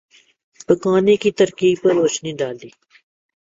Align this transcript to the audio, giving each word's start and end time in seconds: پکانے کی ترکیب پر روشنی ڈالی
پکانے 0.67 1.15
کی 1.21 1.31
ترکیب 1.39 1.75
پر 1.81 1.91
روشنی 1.99 2.31
ڈالی 2.39 2.69